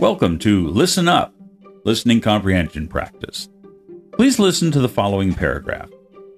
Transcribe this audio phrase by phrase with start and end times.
[0.00, 1.34] Welcome to Listen Up,
[1.84, 3.48] Listening Comprehension Practice.
[4.12, 5.90] Please listen to the following paragraph.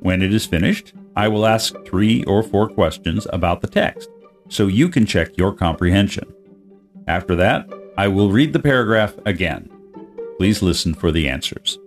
[0.00, 4.08] When it is finished, I will ask three or four questions about the text
[4.48, 6.32] so you can check your comprehension.
[7.08, 9.68] After that, I will read the paragraph again.
[10.38, 11.78] Please listen for the answers.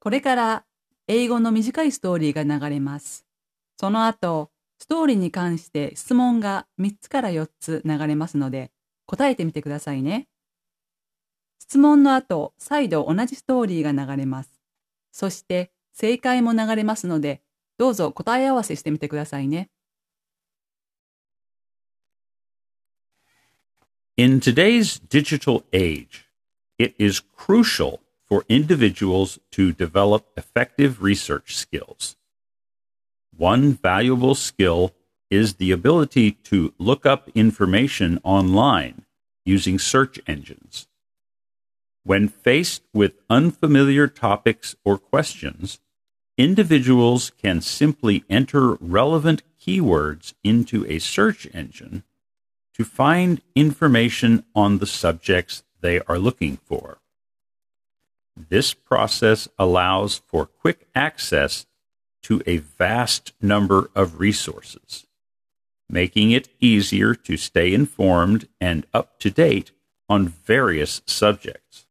[0.00, 0.64] これから
[1.06, 3.26] 英語の短いストーリーが流れます。
[3.78, 8.71] その後、 ストーリーに関して質問が3つから4つ流れますので、
[9.05, 10.27] 答えてみてくださいね。
[11.59, 14.51] 質問の後、再度同じストーリーが流れます。
[15.11, 17.41] そして、正解も流れますので、
[17.77, 19.69] どうぞ答え合わせしてみてくださいね。
[24.17, 26.25] In today's digital age,
[26.77, 32.15] it is crucial for individuals to develop effective research skills.
[33.37, 34.93] One valuable skill
[35.29, 39.05] is the ability to look up information online
[39.43, 40.87] using search engines.
[42.03, 45.79] When faced with unfamiliar topics or questions,
[46.37, 52.03] individuals can simply enter relevant keywords into a search engine
[52.73, 56.99] to find information on the subjects they are looking for.
[58.49, 61.65] This process allows for quick access
[62.25, 65.05] to a vast number of resources,
[65.87, 69.69] making it easier to stay informed and up to date
[70.09, 71.85] on various subjects.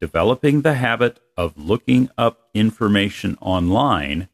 [0.00, 4.28] Developing the habit of looking up information online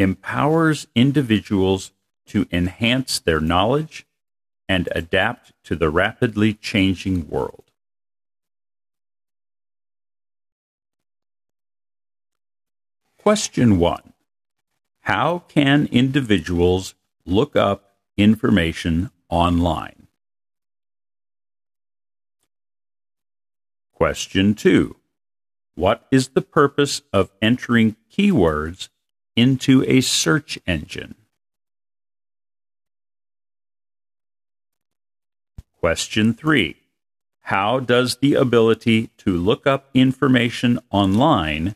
[0.00, 1.92] empowers individuals
[2.26, 4.04] to enhance their knowledge
[4.68, 7.67] and adapt to the rapidly changing world.
[13.28, 14.14] Question 1
[15.00, 16.94] How can individuals
[17.26, 20.06] look up information online?
[23.92, 24.96] Question 2
[25.74, 28.88] What is the purpose of entering keywords
[29.36, 31.14] into a search engine?
[35.78, 36.76] Question 3
[37.42, 41.74] How does the ability to look up information online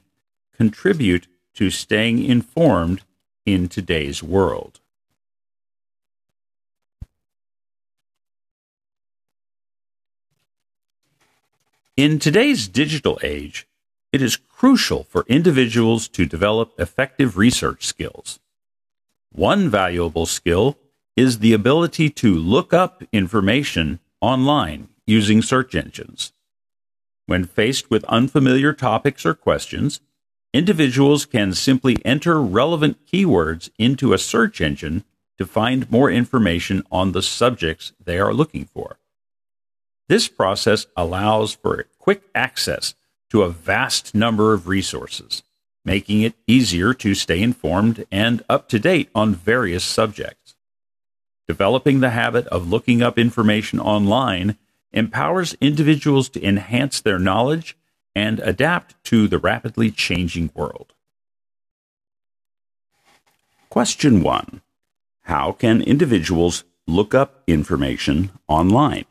[0.57, 3.03] contribute to staying informed
[3.45, 4.81] in today's world?
[11.97, 13.67] In today's digital age,
[14.13, 18.41] it is crucial for individuals to develop effective research skills.
[19.31, 20.79] One valuable skill
[21.17, 26.33] is the ability to look up information online using search engines.
[27.27, 30.01] When faced with unfamiliar topics or questions,
[30.53, 35.05] individuals can simply enter relevant keywords into a search engine
[35.39, 38.99] to find more information on the subjects they are looking for.
[40.09, 42.95] This process allows for quick access
[43.31, 45.43] to a vast number of resources,
[45.85, 50.55] making it easier to stay informed and up to date on various subjects.
[51.49, 54.59] Developing the habit of looking up information online
[54.93, 57.77] empowers individuals to enhance their knowledge
[58.15, 60.93] and adapt to the rapidly changing world.
[63.71, 64.61] Question 1
[65.23, 69.07] How can individuals look up information online?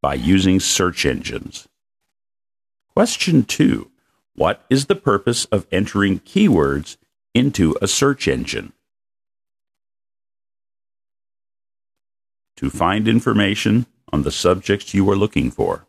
[0.00, 1.66] By using search engines.
[2.92, 3.90] Question 2
[4.34, 6.96] What is the purpose of entering keywords
[7.34, 8.72] into a search engine?
[12.56, 15.86] To find information on the subjects you are looking for.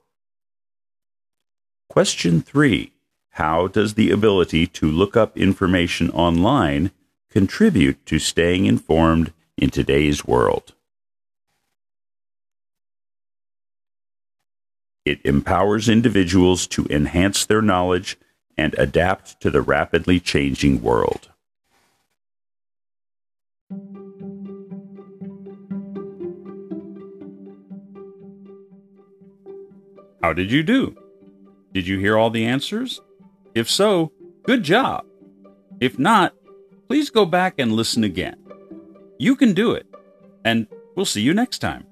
[1.89, 2.91] Question 3
[3.31, 6.91] How does the ability to look up information online
[7.29, 10.73] contribute to staying informed in today's world?
[15.05, 18.17] It empowers individuals to enhance their knowledge
[18.57, 21.29] and adapt to the rapidly changing world.
[30.22, 30.94] How did you do?
[31.72, 33.00] Did you hear all the answers?
[33.54, 34.12] If so,
[34.44, 35.04] good job.
[35.80, 36.32] If not,
[36.88, 38.36] please go back and listen again.
[39.18, 39.86] You can do it,
[40.44, 40.66] and
[40.96, 41.84] we'll see you next time.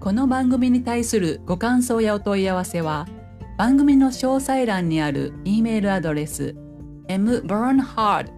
[0.00, 3.06] この番組に対するご感想やお問い合わせは、
[3.58, 6.56] 番組の詳細欄にある E メールアドレス
[7.06, 8.30] mbernhard at